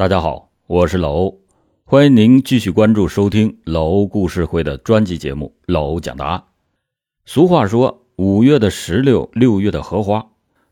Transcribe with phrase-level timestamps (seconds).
[0.00, 1.40] 大家好，我是老欧，
[1.84, 6.38] 欢迎您继续关注收听老欧故事会的专辑节目《老欧讲答案》。
[7.26, 10.26] 俗话说，五月的石榴，六月的荷花。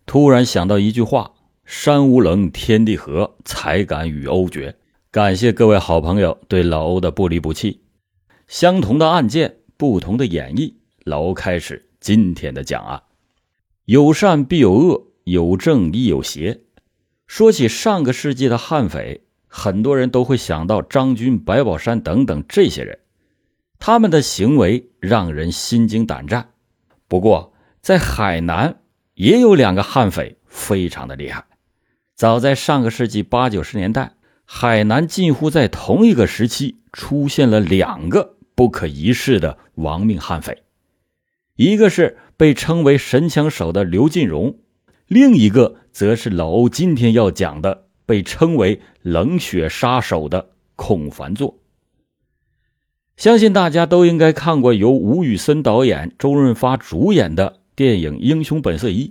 [0.06, 1.32] 突然想到一句话
[1.66, 4.74] ：“山无棱，天地合，才敢与欧绝。”
[5.12, 7.82] 感谢各位好朋友对老欧的不离不弃。
[8.46, 10.72] 相同的案件，不同的演绎，
[11.04, 13.02] 老欧开始今天的讲案。
[13.84, 16.62] 有善必有恶，有正亦有邪。
[17.28, 22.98] 说起上个世纪的悍匪，很多人都会想到张军、白宝山等等这些人，
[23.78, 26.48] 他们的行为让人心惊胆战。
[27.06, 27.52] 不过，
[27.82, 28.80] 在海南
[29.12, 31.44] 也有两个悍匪，非常的厉害。
[32.16, 34.14] 早在上个世纪八九十年代，
[34.46, 40.62] 海南近乎在同一个时期出现了两个不可一世的亡命悍匪，
[41.56, 44.56] 一个是被称为“神枪手”的刘进荣。
[45.08, 51.58] 另一个则是老欧今天要讲的，被称为“冷血杀手”的孔凡作。
[53.16, 59.06] 相信大家都应该看过由吴宇森导演、周润发主演的电影《英雄本色一》。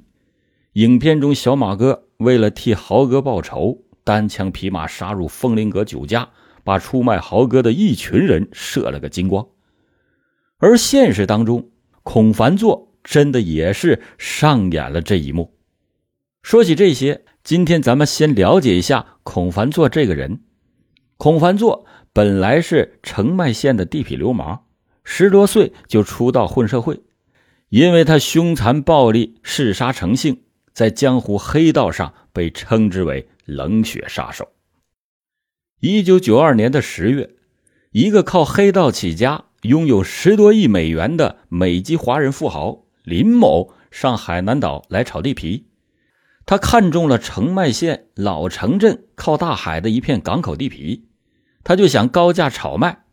[0.74, 6.30] 影片中，小马哥为了替豪哥报仇，单枪匹马杀入枫林阁酒家，
[6.64, 9.48] 把出卖豪哥的一群人射了个精光。
[10.60, 11.72] 而现实当中，
[12.04, 15.57] 孔凡作真的也是上演了这一幕。
[16.48, 20.44] 说起这些，今天咱们先了解一下孔凡作这个人。
[21.18, 24.62] 孔凡作本来是澄迈县的地痞流氓，
[25.04, 27.02] 十多岁就出道混社会，
[27.68, 34.48] 因为他凶残暴力、嗜杀成性，在江湖黑道上被称之为“冷血杀手”。
[35.82, 37.30] 一九九二年的十月，
[37.92, 45.67] 一个靠黑道起家、拥有十多亿美元的美籍华人富豪林某上海南岛来炒地皮。
[46.48, 51.10] 他看中了澄迈县老城镇靠大海的一片港口地皮，
[51.66, 53.04] 他就想高价炒卖。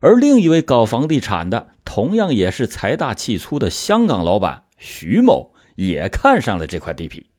[0.00, 7.30] 而另一位搞房地产的，同样也是财大气粗的香港老板徐某，也看上了这块地皮。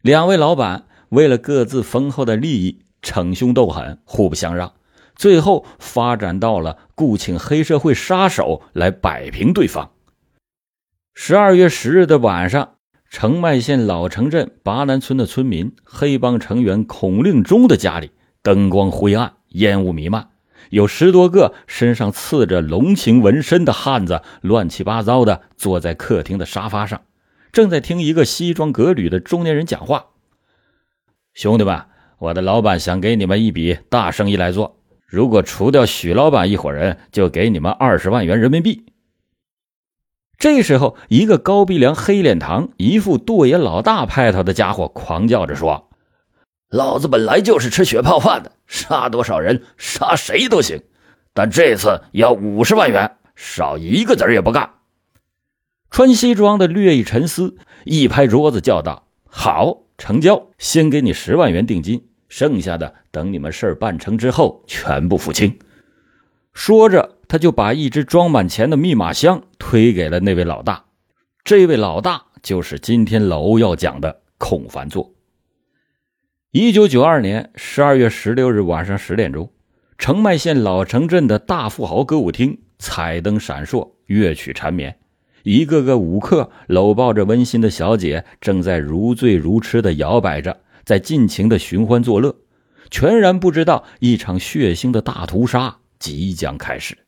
[0.00, 4.72] 两位老板为了各自丰厚的利益，逞凶斗狠，互不相让，
[5.14, 9.90] 最后发展到了雇请黑社会杀手来摆平对方。
[11.12, 12.73] 十二月十日的晚上。
[13.16, 18.10] 澄迈县老城镇拔南村的村民黑帮成员孔令忠的家里，
[18.42, 20.30] 灯光灰暗，烟雾弥漫，
[20.70, 27.02] 有十多个身上刺着龙形纹身的汉子，乱七八糟的坐在客厅的沙发上，
[27.52, 30.06] 正在听一个西装革履的中年人讲话
[31.34, 31.82] ：“兄弟们，
[32.18, 38.86] 我的老板想给你们一笔大生意来做，如果除掉许老板一伙人，就给你们二十万元人民币。”
[40.44, 45.88] 这时候，一个高鼻梁、黑脸膛、一副舵爷老大派头的家伙狂叫着说
[46.68, 50.82] ：“老子本来就是吃血泡饭的，杀多少人杀谁都行，
[51.32, 54.68] 但这次要五十万元，少一个子儿也不干。”
[55.88, 60.48] 穿西装的略一沉思，一拍桌子叫道：“好，成交！
[60.58, 65.58] 先给你十万元定金，剩下的等你们事儿办成之后全部付清。”
[66.52, 70.84] 说着，他就把一只装满钱的密码箱推给了那位老大。
[71.42, 75.12] 这位老大就是今天老欧要讲的孔凡作。
[76.52, 79.50] 一九九二年十二月十六日晚上十点钟，
[79.98, 84.96] 澄迈县老城镇的大富豪歌舞厅，彩灯闪烁，乐曲缠绵，
[85.42, 92.36] 一个个舞客搂抱着温馨的小姐，正在如醉如痴的摇摆着，在尽情的寻欢作乐，
[92.92, 95.78] 全然不知道一场血腥的大屠杀。
[95.98, 96.98] 即将开始。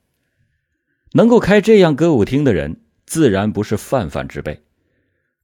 [1.12, 4.62] 能够开这样歌舞厅的人，自然不是泛泛之辈。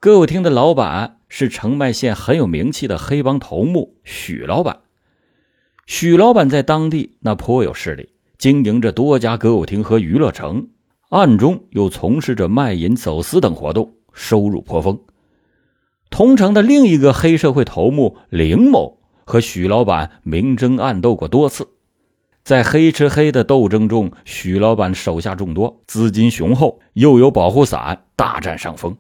[0.01, 4.81] 歌舞厅的老板是澄迈县很有名气的黑帮头目许老板。
[5.87, 10.69] 许老板在当地那颇有势力，经营着多家歌舞厅和娱乐城，
[11.09, 15.01] 暗中又从事着卖淫、走私等活动，收入颇丰。
[16.11, 21.69] 同城的另一个黑社会头目林某和许老板明争暗斗过多次。
[22.45, 28.97] 在黑吃黑的斗争中，许老板手下众多，资金雄厚，又有保护伞，大占上风。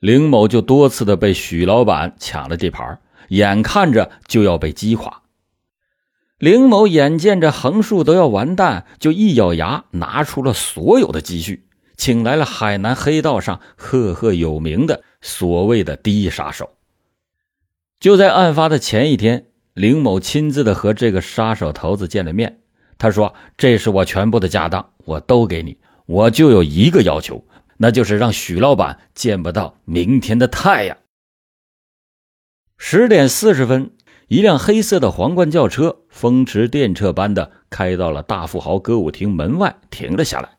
[0.00, 2.98] 林某就多次的被许老板抢了地盘，
[3.28, 5.22] 眼看着就要被击垮。
[6.38, 16.70] 林某眼见着横竖都要完蛋，就一咬牙，拿出了所有的积蓄，请来了海南黑道上赫赫有名的所谓的第一杀手。
[18.00, 19.49] 就在案发的前一天。
[19.80, 22.58] 林某亲自的和这个杀手头子见了面，
[22.98, 25.78] 他说：“这是我全部的家当，我都给你。
[26.04, 27.46] 我就有一个要求，
[27.78, 30.98] 那就是让许老板见不到明天的太阳。”
[32.76, 33.92] 十点四十分，
[34.28, 40.58] 一辆黑色的皇冠轿车风驰电掣般的开到了大富豪歌舞厅门外，停了下来。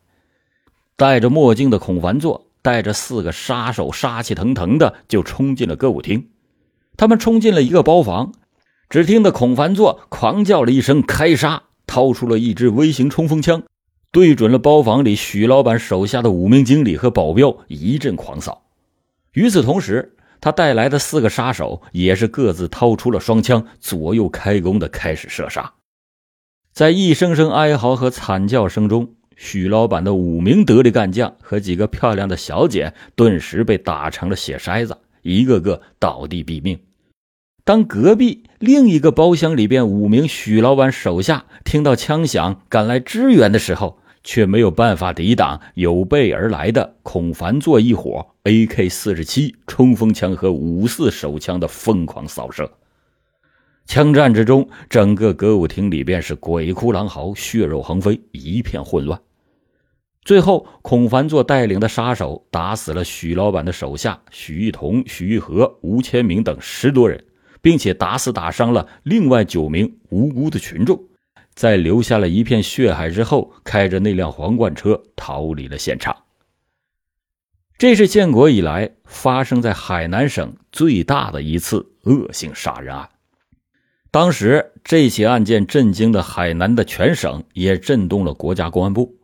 [0.95, 6.29] 戴着墨镜的孔凡作带着四个杀手，杀气腾腾的就冲进了歌舞厅。
[6.97, 8.33] 他们冲进了一个包房，
[8.91, 13.63] 只听得孔凡作狂叫了一声“开杀”，掏出了一支微型冲锋枪，
[14.11, 18.63] 对准了包房里许老板手下的五名经理和保镖，一阵狂扫。
[19.31, 25.71] 与此同时，他带来的四个杀手也是各自掏出了双枪，左右开弓的开始射杀。
[26.73, 36.77] 在一声声哀嚎和惨叫声中，许老板的五名得力干将和几个漂亮的小姐顿时被打成了血筛子，一个个倒地毙命。
[37.71, 52.69] 当隔壁另一个包厢里边五名许老板手下听到枪响赶来支援的时候，却没有办法抵挡有备而来的孔凡作一伙 AK 四十七冲锋枪和五四手枪的疯狂扫射。
[53.85, 59.17] 枪战之中，整个歌舞厅里边是鬼哭狼嚎，血肉横飞，一片混乱。
[60.25, 67.23] 最后，孔凡作带领的杀手打死了许老板的手下许玉彤、许玉和、吴千明等十多人，
[67.61, 71.03] 并且打死打伤了另外九名无辜的群众。
[71.53, 76.15] 在留下了一片血海之后，开着那辆皇冠车逃离了现场。
[77.77, 83.09] 这是建国以来发生在海南省最大的一次恶性杀人案。
[84.11, 89.17] 当时这起案件震惊的海南的全省，也震动了国家公安部。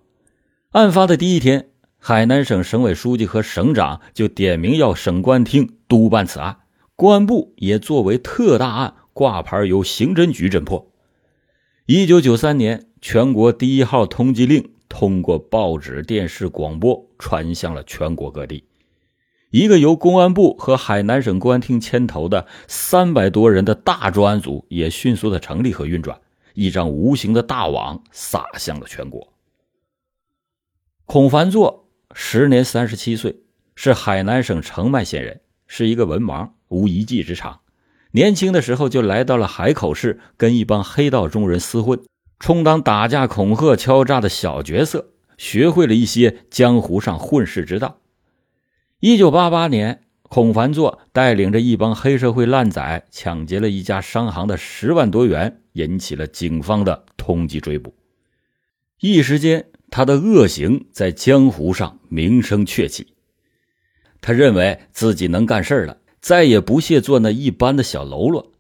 [0.72, 6.58] 案发的第一天，海南省省委书记和省长就点名要省公安厅督办此案，
[6.98, 10.92] 公安部也作为特大案挂牌由刑侦局侦破。
[11.86, 18.64] 一九九三年，全国第一号通缉令通过报纸、电视、广播传向了全国各地。
[19.52, 26.20] 一个由公安部和海南省公安厅牵头的三百多人的大专案组也迅速的成立和运转，
[26.56, 29.32] 一张无形的大网撒向了全国。
[31.06, 33.44] 孔凡作时年三十七岁，
[33.76, 37.60] 是海南省澄迈县人，是一个文盲，无一技之长。
[38.12, 42.00] 年轻的时候就来到了海口市，跟一帮黑道中人厮混，
[42.40, 48.00] 充当打架、恐吓、敲诈的小角色，学会了一些江湖上混世之道。
[49.00, 57.94] 一九八八年，孔凡作带领着一帮黑社会烂仔抢劫了一家商行的十万多元，引起了警方的通缉追捕。
[59.00, 63.14] 一时间，他的恶行在江湖上名声鹊起。
[64.22, 65.98] 他认为自己能干事了。
[66.20, 68.52] 再也不屑做那一般的小喽啰，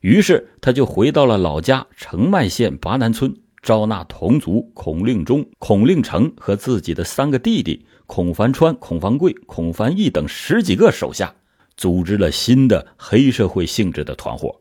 [0.00, 11.34] 于是他就回到了老家澄迈县巴南村，招纳同族孔令忠、孔令成和自己的三个弟弟孔凡川、孔凡贵、孔凡义等十几个手下，
[11.76, 14.60] 组织了新的黑社会性质的团伙。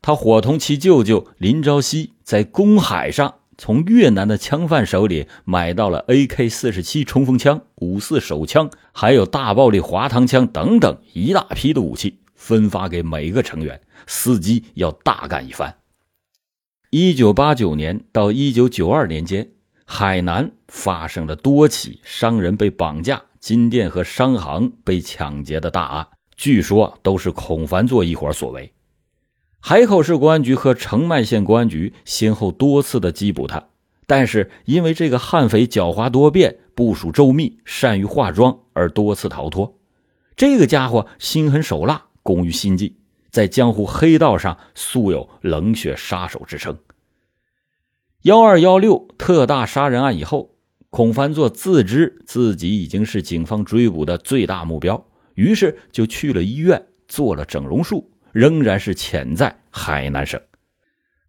[0.00, 3.34] 他伙同其舅舅林朝夕在公海上。
[3.60, 15.76] 从越南的枪贩手里买到了 AK 四十七冲锋枪、五四手枪，还有大暴力滑膛枪等等一大批的武器，分发给每个成员，伺机要大干一番。
[16.90, 19.50] 一九八九年到一九九二年间，
[19.84, 26.06] 海南发生了多起商人被绑架、金店和商行被抢劫的大案，
[26.36, 28.72] 据说都是孔凡作一伙所为。
[29.60, 33.68] 海口市公安局和澄迈县公安局先后多次的缉捕他，
[34.06, 39.78] 但是因为这个悍匪狡猾多变、部署周密、善于化妆而多次逃脱。
[40.36, 42.96] 这个家伙心狠手辣、工于心计，
[43.30, 46.78] 在江湖黑道上素有“冷血杀手”之称。
[48.22, 50.54] 幺二幺六特大杀人案以后，
[50.90, 58.10] 孔凡作自知自己已经是警方追捕的最大目标，于是就去了医院做了整容术。
[58.38, 60.40] 仍然是潜在海南省，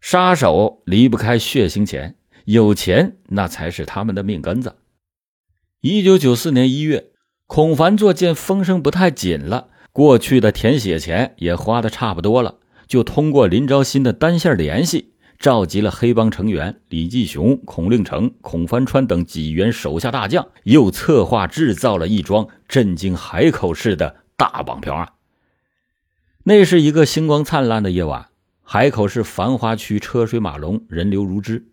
[0.00, 2.14] 杀手离不开血腥钱，
[2.44, 4.76] 有钱那才是他们的命根子。
[5.80, 7.06] 一九九四年一月，
[7.48, 25.08] 孔凡作见风声不太紧了，过去的填血钱也花的差不多了，就通过林昭新的单线联系，召集了黑帮成员李继雄、孔令成、孔繁川等几员手下大将，又策划制造了一桩震惊海口市的大绑票案。
[26.44, 28.28] 那是一个星光灿烂的夜晚，
[28.62, 31.66] 海口市繁华区车水马龙，人流如织。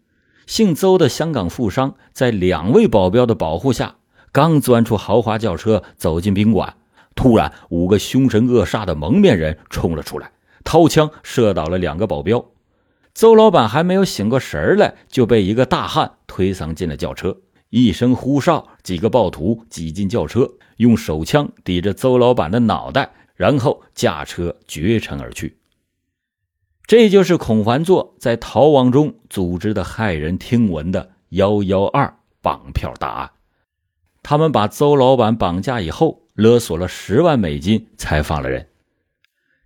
[0.46, 3.96] 姓邹的香港富商在两位保镖的保护下，
[4.34, 6.76] 刚钻出豪华轿车走进宾馆，
[7.16, 10.32] 突然五个凶神恶煞的蒙面人冲了出来，
[10.66, 12.44] 掏枪射倒了两个保镖。
[13.14, 17.38] 邹老板还没有醒过神来，就被一个大汉推搡进了轿车。
[17.70, 23.12] 一声呼哨，几个暴徒挤进轿车，用手枪抵着邹老板的脑袋。
[23.38, 25.58] 然后驾车绝尘而去。
[26.86, 33.32] 这就是孔繁作在逃亡中组织的骇人听闻的“幺幺二”绑票大案。
[34.24, 38.68] 他们把邹老板绑架以后，勒索了十万美金才放了人。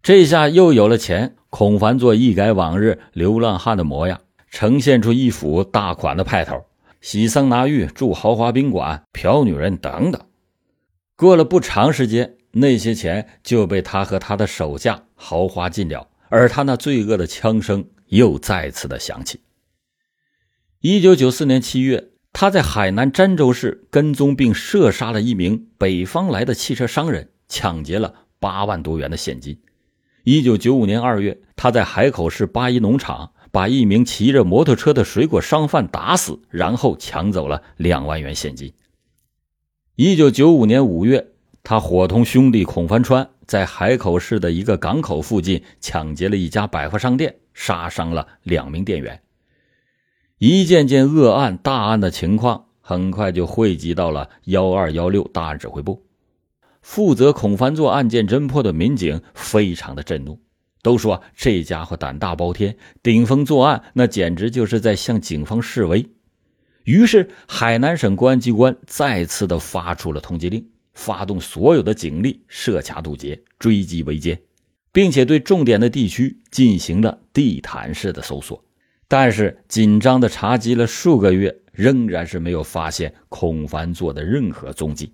[0.04, 6.66] 这下又有了钱，孔繁作一改往日流浪汉的模样，呈现出一副大款的派头，
[7.02, 10.20] 洗桑拿浴、住豪华宾馆、嫖女人等等。
[11.16, 16.08] 过了不长时间，那些钱就被他和他的手下豪花尽了。
[16.30, 19.42] 而他那罪恶的枪声又再次的响起。
[20.80, 29.60] 一九九四年七月，他在海南儋州市跟踪并射杀了一名北方来的汽车商人，抢劫了八万多元的现金。
[30.24, 38.74] 一九九五年二月，他在海口市八一农场把一名骑着摩托车的水果商贩打死，然后抢走了两万元现金。
[39.96, 43.30] 一九九五年五月，他伙同兄弟孔繁川。
[43.48, 49.22] 在海口市的一个港口附近抢劫了一家百货商店，杀伤了两名店员。
[50.38, 56.02] 一件件恶案大案的情况很快就汇集到了幺二幺六大案指挥部。
[56.82, 60.40] 负责孔繁作案件侦破的民警非常的震怒，
[60.82, 66.10] 都说这家伙胆大包天，顶风作案，那简直就是在向警方示威。
[66.86, 70.71] 于是，海南省公安机关再次的发出了通缉令。
[70.94, 74.40] 发动所有的警力设卡堵截、追击围歼，
[74.92, 78.64] 并且对重点的地区进行了地毯式的搜索。
[79.08, 85.14] 但是紧张的查缉了数个月，仍然是没有发现孔繁作的任何踪迹。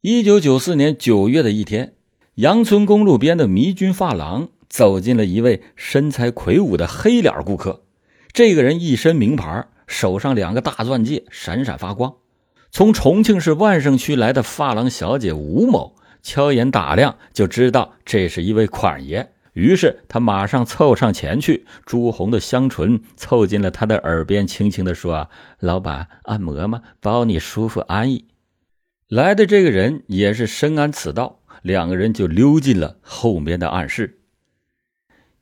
[0.00, 1.94] 一九九四年九月的一天，
[2.34, 7.84] 杨村公路边的迷君发廊走进了一位身材魁梧的黑脸顾客。
[8.32, 12.16] 这个人一身名牌，手上两个大钻戒闪闪发光。
[12.70, 19.32] 从重庆市万盛区来的发廊小姐吴某，悄眼打量就知道这是一位款爷。
[19.54, 26.82] 于是他马上凑上前去，朱红的香唇凑近了他的耳边，轻轻地说：“老板，按摩吗？
[27.00, 28.26] 包你舒服安逸。”
[29.08, 34.20] 来的这个人也是深谙此道，两个人就溜进了后面的暗室。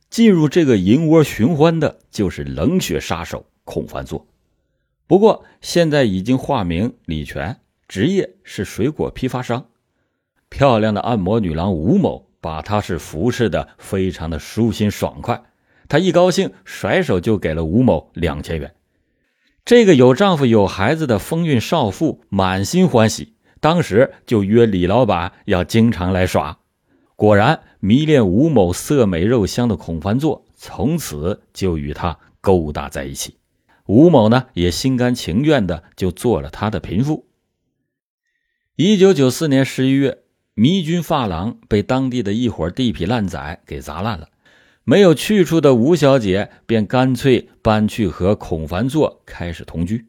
[0.09, 4.25] 进入这个银窝寻欢的，就是冷血杀手孔繁作。
[5.07, 9.67] 不过现在已经化名李全，职业是水果批发商。
[10.49, 15.43] 漂亮的按摩女郎吴某把他是服侍的非常的舒心爽快，
[15.87, 18.75] 他一高兴甩手就给了吴某两千元。
[19.63, 26.59] 这个有丈夫有孩子的风韵少妇满心欢喜，当时就约李老板要经常来耍。
[27.15, 33.36] 果然迷恋吴某色美肉香的孔繁作，从此就与他勾搭在一起。
[33.87, 37.25] 吴某呢，也心甘情愿的就做了他的贫妇。
[38.75, 40.19] 一九九四年十一月，
[40.53, 44.27] 迷君发廊被当地的一伙地痞烂仔给砸烂了，
[44.83, 50.05] 没有去处的吴小姐便干脆搬去和孔凡作开始同居。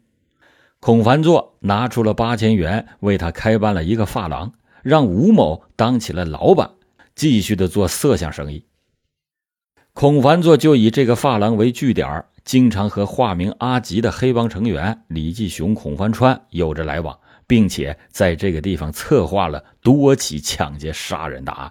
[0.81, 6.73] 孔凡作拿出了八千元为他开办了一个发廊，让吴某当起了老板，
[7.15, 8.65] 继续的做色相生意。
[9.93, 21.71] 孔凡作就以这个发廊为据点经常和化名阿吉的黑帮成员李继雄、孔繁川有着来往，并且在这个地方策划了多起抢劫杀人的案。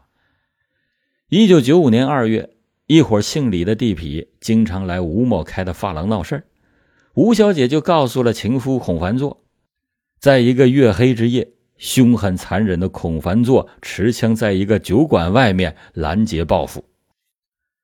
[1.29, 2.51] 一九九五年二月，
[2.85, 6.43] 一伙姓李的地痞经常来吴某开的发廊闹事
[7.15, 9.41] 吴小姐就告诉了情夫孔繁作，
[10.19, 16.85] 在一个月黑之夜，凶狠残忍的孔繁作持枪在一个酒馆外面拦截报复。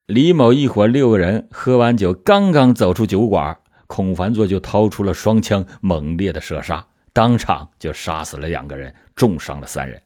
[0.06, 10.02] 李某一伙六个人喝完酒，刚刚走出酒馆，孔繁作就掏出了双枪，猛烈的射杀，当场就杀死了两个人，重伤了三人。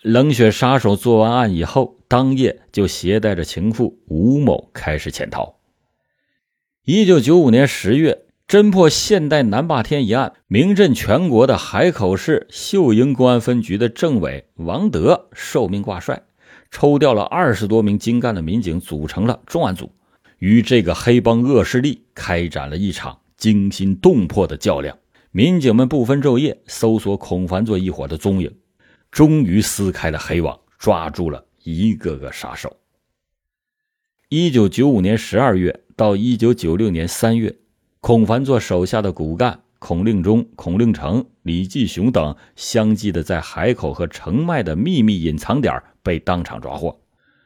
[0.00, 5.56] 冷血杀手做完案以后，当夜就携带着情妇吴某开始潜逃。
[6.84, 16.22] 一九九五年十月，侦破现代南霸天一案，名震全国的海口市秀英公安分局的政委王德受命挂帅。
[16.70, 19.90] 抽调了二十多名精干的民警，组成了重案组，
[20.38, 24.96] 与这个黑帮恶势力开展了一场惊心动魄的较量。
[25.30, 28.54] 民警们不分昼夜搜索孔繁作一伙的踪影，
[29.10, 32.76] 终于撕开了黑网，抓住了一个个杀手。
[34.28, 37.56] 一九九五年十二月到一九九六年三月，
[38.00, 45.82] 孔繁作手下的骨干孔令忠、孔令成、李继雄等相继的在海口和澄迈的秘密隐藏点。
[46.00, 47.02] 被当场抓获，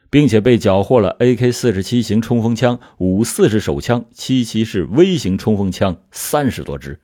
[0.09, 7.01] 并且被缴获了 AK 四十七型冲锋枪、五四式手枪、七七式微型冲锋枪三十多支。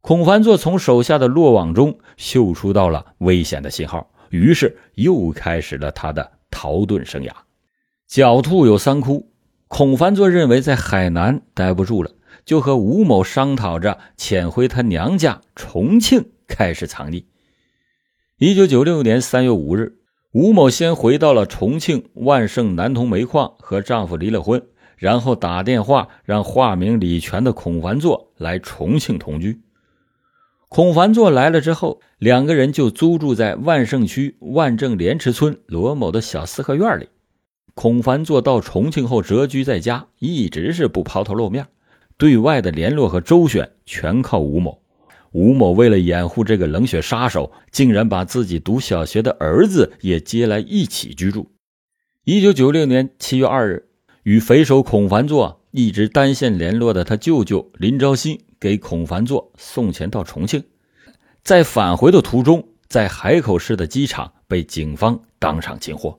[0.00, 7.30] 孔繁作从手下的落网中嗅出到了危险的信号，于是又开始了他的逃遁生涯。
[8.08, 9.30] 狡兔有三窟，
[9.66, 12.10] 孔凡作认为在海南待不住了，
[12.48, 17.24] 就和吴某商讨着潜回他娘家重庆开始藏匿。
[18.38, 19.98] 一九九六年三月五日，
[20.32, 29.60] 吴某先回到了重庆万盛南通煤矿，和丈夫离了婚，然后打电话让化名李全的孔凡作来重庆同居。
[30.70, 37.10] 孔凡作来了之后，两个人就租住在万盛区万正莲池村罗某的小四合院里。
[37.74, 41.66] 孔凡作到重庆后谪居在家，一直是不抛头露面，
[42.18, 44.82] 对外的联络和周旋全靠吴某。
[45.30, 51.50] 吴某为了掩护这个冷血杀手，竟然把自己读小学的儿子也接来一起居住。
[52.24, 53.88] 一九九六年七月二日，
[54.24, 60.64] 与匪首孔凡作一直单线联络的他舅舅林昭新给孔凡作送钱到重庆，
[61.44, 66.18] 在返回的途中，在海口市的机场被警方当场擒获。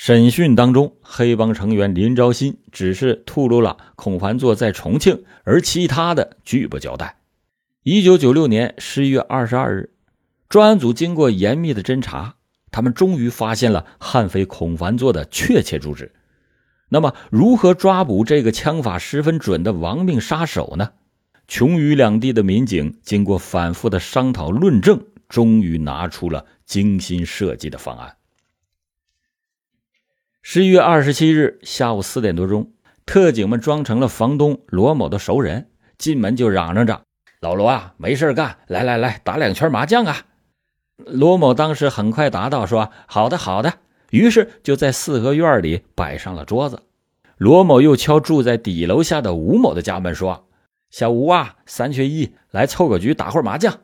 [0.00, 7.16] 审讯当中，黑帮成员林昭新只是吐露了孔凡作在重庆，而其他的拒不交代。
[7.82, 9.90] 一九九六年十一月二十二日，
[10.48, 12.36] 专案组经过严密的侦查，
[12.70, 16.12] 他们终于发现了悍匪孔凡作的确切住址。
[16.88, 20.90] 那么，如何抓捕这个枪法十分准的亡命杀手呢？
[21.48, 28.14] 琼渝两地的民警经过反复的商讨论证，终于拿出了精心设计的方案。
[30.40, 32.72] 十一月二十七日下午四点多钟，
[33.04, 35.68] 特警们装成了房东罗某的熟人，
[35.98, 37.02] 进门就嚷嚷着
[37.40, 40.16] ：“老罗啊，没事干，来来来，打两圈麻将啊！”
[40.96, 43.74] 罗某当时很快答道：“说好的，好的。”
[44.10, 46.82] 于是就在四合院里摆上了桌子。
[47.36, 50.48] 罗某又敲住在底楼下的吴某的家门，说
[50.90, 53.80] ：“小吴啊，三缺一，来凑个局，打会麻将。”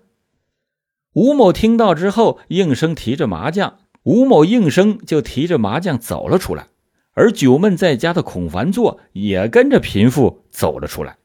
[1.12, 3.80] 吴某听到之后，应声提着麻将。
[4.04, 6.68] 吴某应声就提着麻将走了出来，
[7.12, 11.16] 而久闷在家的孔凡作也跟着贫妇走了出来。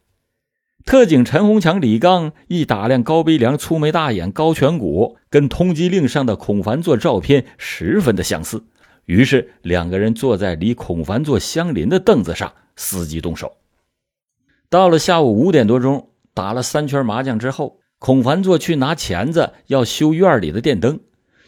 [0.86, 8.64] 特警陈红强、李刚一打量高鼻梁、粗眉大眼、高颧骨，跟通缉令上的孔凡作照片十分的相似，
[9.06, 13.58] 于是两个人坐在离孔凡作相邻的凳子上，伺机动手。
[14.70, 21.02] 到了下午五点多钟，打了三圈麻将之后，孔凡作去拿钳子要修院里的电灯。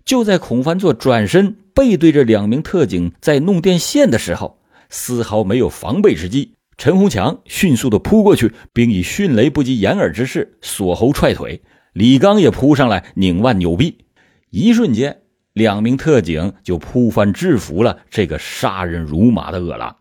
[0.05, 4.59] 就在孔凡作转身背对着两名特警在弄电线的时候，
[4.89, 6.53] 丝毫没有防备之机。
[6.77, 11.61] 陈红强迅速的扑过去，并以迅雷不及掩耳之势锁喉踹腿。
[11.93, 14.05] 李刚也扑上来拧腕扭臂，
[14.49, 15.21] 一瞬间，
[15.53, 19.97] 两名特警就扑翻制服了这个杀人如麻的恶狼。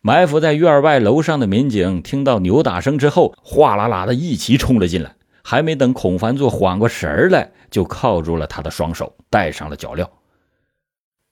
[0.00, 5.16] 埋伏在院外楼上的民警听到扭打声之后，哗啦啦的一齐冲了进来。
[5.42, 10.08] 还没等孔凡作缓过神来，就铐住了他的双手，戴上了脚镣。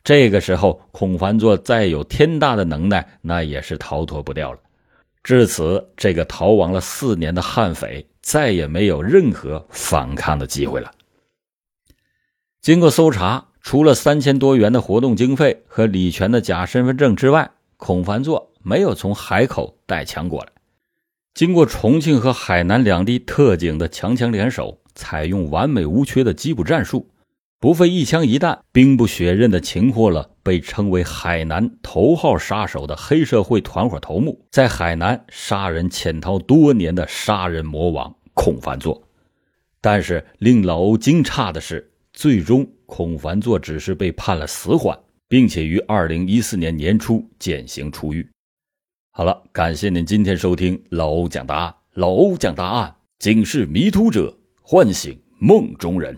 [0.05, 4.61] 这个时候，孔凡作再有天大的能耐，那也是逃脱不掉了。
[5.25, 10.93] 至此，这个逃亡了四年的悍匪再也没有任何反抗的机会了。
[12.61, 20.53] 经过搜查，除了三千多元的活动经费和李全的假身份证之外，孔凡作没有从海口带枪过来。
[21.35, 27.11] 经过重庆和海南两地特警的强强联手，采用完美无缺的缉捕战术，
[27.67, 39.03] 不费一枪一弹，兵不血刃的擒获了被称为海南头号杀手的黑社会团伙头目，在海南杀人潜逃多年的杀人魔王孔凡作。
[39.81, 48.25] 但是令老欧惊诧的是，最终孔凡作只是被判了死缓，并且于二零一四年年初减刑出狱。
[49.11, 51.75] 好了，感谢您今天收听老欧讲答案。
[51.95, 56.17] 老欧讲答案，警示迷途者，唤醒梦中人。